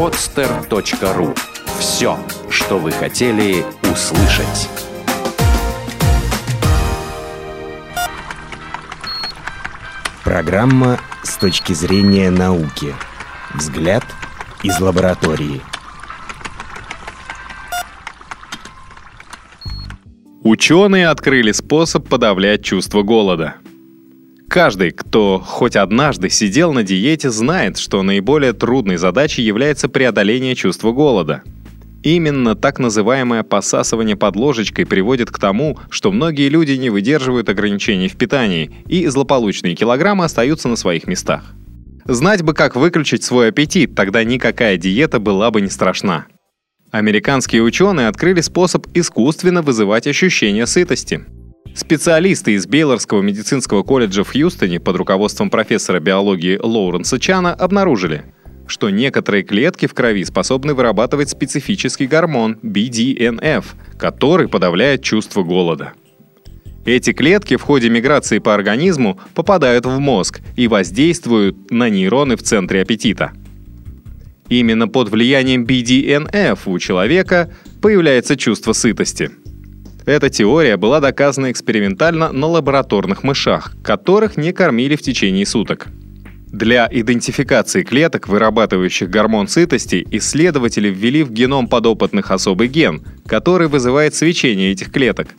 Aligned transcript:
podster.ru. 0.00 1.36
Все, 1.78 2.18
что 2.48 2.78
вы 2.78 2.90
хотели 2.90 3.62
услышать. 3.82 4.70
Программа 10.24 10.98
с 11.22 11.36
точки 11.36 11.74
зрения 11.74 12.30
науки. 12.30 12.94
Взгляд 13.52 14.02
из 14.62 14.80
лаборатории. 14.80 15.60
Ученые 20.42 21.08
открыли 21.08 21.52
способ 21.52 22.08
подавлять 22.08 22.64
чувство 22.64 23.02
голода. 23.02 23.59
Каждый, 24.50 24.90
кто 24.90 25.38
хоть 25.38 25.76
однажды 25.76 26.28
сидел 26.28 26.72
на 26.72 26.82
диете, 26.82 27.30
знает, 27.30 27.78
что 27.78 28.02
наиболее 28.02 28.52
трудной 28.52 28.96
задачей 28.96 29.42
является 29.42 29.88
преодоление 29.88 30.56
чувства 30.56 30.90
голода. 30.90 31.44
Именно 32.02 32.56
так 32.56 32.80
называемое 32.80 33.44
посасывание 33.44 34.16
под 34.16 34.34
ложечкой 34.34 34.86
приводит 34.86 35.30
к 35.30 35.38
тому, 35.38 35.78
что 35.88 36.10
многие 36.10 36.48
люди 36.48 36.72
не 36.72 36.90
выдерживают 36.90 37.48
ограничений 37.48 38.08
в 38.08 38.16
питании, 38.16 38.72
и 38.88 39.06
злополучные 39.06 39.76
килограммы 39.76 40.24
остаются 40.24 40.66
на 40.66 40.74
своих 40.74 41.06
местах. 41.06 41.54
Знать 42.04 42.42
бы, 42.42 42.52
как 42.52 42.74
выключить 42.74 43.22
свой 43.22 43.50
аппетит, 43.50 43.94
тогда 43.94 44.24
никакая 44.24 44.76
диета 44.76 45.20
была 45.20 45.52
бы 45.52 45.60
не 45.60 45.70
страшна. 45.70 46.26
Американские 46.90 47.62
ученые 47.62 48.08
открыли 48.08 48.40
способ 48.40 48.88
искусственно 48.94 49.62
вызывать 49.62 50.08
ощущение 50.08 50.66
сытости– 50.66 51.24
Специалисты 51.74 52.52
из 52.52 52.66
Бейлорского 52.66 53.22
медицинского 53.22 53.82
колледжа 53.82 54.24
в 54.24 54.32
Хьюстоне 54.32 54.80
под 54.80 54.96
руководством 54.96 55.50
профессора 55.50 56.00
биологии 56.00 56.58
Лоуренса 56.60 57.20
Чана 57.20 57.54
обнаружили, 57.54 58.24
что 58.66 58.90
некоторые 58.90 59.44
клетки 59.44 59.86
в 59.86 59.94
крови 59.94 60.24
способны 60.24 60.74
вырабатывать 60.74 61.30
специфический 61.30 62.06
гормон 62.06 62.58
BDNF, 62.62 63.64
который 63.98 64.48
подавляет 64.48 65.02
чувство 65.02 65.42
голода. 65.42 65.92
Эти 66.84 67.12
клетки 67.12 67.56
в 67.56 67.62
ходе 67.62 67.88
миграции 67.88 68.38
по 68.38 68.54
организму 68.54 69.20
попадают 69.34 69.86
в 69.86 69.98
мозг 69.98 70.40
и 70.56 70.66
воздействуют 70.66 71.70
на 71.70 71.88
нейроны 71.88 72.36
в 72.36 72.42
центре 72.42 72.82
аппетита. 72.82 73.32
Именно 74.48 74.88
под 74.88 75.10
влиянием 75.10 75.64
BDNF 75.64 76.60
у 76.66 76.78
человека 76.80 77.52
появляется 77.80 78.36
чувство 78.36 78.72
сытости– 78.72 79.30
эта 80.06 80.30
теория 80.30 80.76
была 80.76 81.00
доказана 81.00 81.50
экспериментально 81.50 82.32
на 82.32 82.46
лабораторных 82.46 83.22
мышах, 83.22 83.72
которых 83.82 84.36
не 84.36 84.52
кормили 84.52 84.96
в 84.96 85.02
течение 85.02 85.46
суток. 85.46 85.88
Для 86.48 86.88
идентификации 86.90 87.82
клеток, 87.82 88.26
вырабатывающих 88.26 89.08
гормон 89.08 89.46
сытости, 89.46 90.04
исследователи 90.10 90.88
ввели 90.88 91.22
в 91.22 91.30
геном 91.30 91.68
подопытных 91.68 92.30
особый 92.32 92.68
ген, 92.68 93.02
который 93.26 93.68
вызывает 93.68 94.14
свечение 94.14 94.72
этих 94.72 94.90
клеток– 94.90 95.28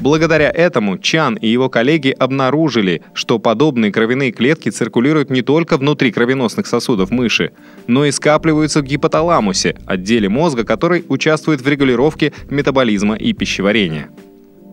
Благодаря 0.00 0.50
этому 0.50 0.98
Чан 0.98 1.36
и 1.36 1.48
его 1.48 1.68
коллеги 1.68 2.10
обнаружили, 2.10 3.02
что 3.14 3.38
подобные 3.38 3.92
кровяные 3.92 4.32
клетки 4.32 4.68
циркулируют 4.68 5.30
не 5.30 5.42
только 5.42 5.76
внутри 5.76 6.10
кровеносных 6.10 6.66
сосудов 6.66 7.10
мыши, 7.10 7.52
но 7.86 8.04
и 8.04 8.10
скапливаются 8.10 8.80
в 8.80 8.84
гипоталамусе, 8.84 9.76
отделе 9.86 10.28
мозга, 10.28 10.64
который 10.64 11.04
участвует 11.08 11.60
в 11.60 11.68
регулировке 11.68 12.32
метаболизма 12.50 13.14
и 13.14 13.32
пищеварения. 13.32 14.08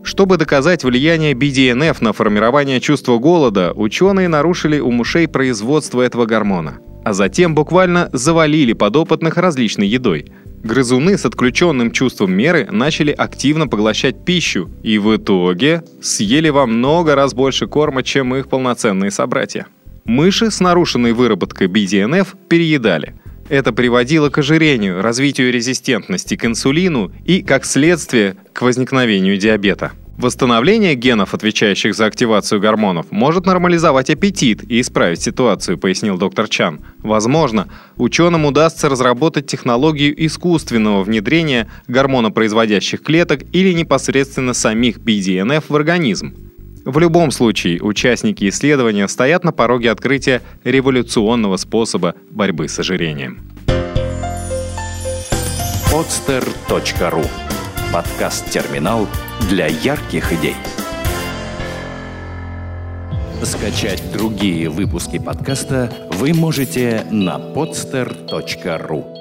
Чтобы 0.02 0.38
доказать 0.38 0.82
влияние 0.82 1.34
BDNF 1.34 1.98
на 2.00 2.12
формирование 2.12 2.80
чувства 2.80 3.18
голода, 3.18 3.72
ученые 3.74 4.28
нарушили 4.28 4.80
у 4.80 4.90
мышей 4.90 5.28
производство 5.28 6.00
этого 6.00 6.24
гормона, 6.24 6.78
а 7.04 7.12
затем 7.12 7.54
буквально 7.54 8.08
завалили 8.12 8.72
подопытных 8.72 9.36
различной 9.36 9.86
едой– 9.86 10.32
Грызуны 10.62 11.16
с 11.16 11.24
отключенным 11.24 11.90
чувством 11.90 12.32
меры 12.32 12.68
начали 12.70 13.12
активно 13.12 13.66
поглощать 13.66 14.24
пищу 14.24 14.70
и 14.82 14.98
в 14.98 15.16
итоге 15.16 15.82
съели 16.02 16.50
во 16.50 16.66
много 16.66 17.14
раз 17.14 17.32
больше 17.32 17.66
корма, 17.66 18.02
чем 18.02 18.34
их 18.34 18.48
полноценные 18.48 19.10
собратья. 19.10 19.66
Мыши 20.04 20.50
с 20.50 20.60
нарушенной 20.60 21.12
выработкой 21.12 21.68
BDNF 21.68 22.28
переедали. 22.48 23.14
Это 23.48 23.72
приводило 23.72 24.28
к 24.28 24.38
ожирению, 24.38 25.02
развитию 25.02 25.52
резистентности 25.52 26.36
к 26.36 26.44
инсулину 26.44 27.10
и, 27.24 27.42
как 27.42 27.64
следствие, 27.64 28.36
к 28.52 28.62
возникновению 28.62 29.38
диабета. 29.38 29.92
Восстановление 30.20 30.96
генов, 30.96 31.32
отвечающих 31.32 31.94
за 31.94 32.04
активацию 32.04 32.60
гормонов, 32.60 33.06
может 33.10 33.46
нормализовать 33.46 34.10
аппетит 34.10 34.62
и 34.70 34.82
исправить 34.82 35.22
ситуацию, 35.22 35.78
пояснил 35.78 36.18
доктор 36.18 36.46
Чан. 36.46 36.80
Возможно, 36.98 37.68
ученым 37.96 38.44
удастся 38.44 38.90
разработать 38.90 39.46
технологию 39.46 40.12
искусственного 40.26 41.04
внедрения 41.04 41.70
гормонопроизводящих 41.88 43.02
клеток 43.02 43.44
или 43.52 43.72
непосредственно 43.72 44.52
самих 44.52 44.98
BDNF 44.98 45.64
в 45.70 45.74
организм. 45.74 46.34
В 46.84 46.98
любом 46.98 47.30
случае, 47.30 47.80
участники 47.80 48.46
исследования 48.46 49.08
стоят 49.08 49.42
на 49.42 49.52
пороге 49.52 49.90
открытия 49.90 50.42
революционного 50.64 51.56
способа 51.56 52.14
борьбы 52.30 52.68
с 52.68 52.78
ожирением. 52.78 53.40
podster.ru 55.90 57.49
Подкаст-терминал 57.92 59.08
для 59.48 59.66
ярких 59.66 60.32
идей. 60.32 60.54
Скачать 63.42 64.12
другие 64.12 64.68
выпуски 64.68 65.18
подкаста 65.18 65.92
вы 66.12 66.32
можете 66.32 67.04
на 67.10 67.38
podster.ru 67.38 69.19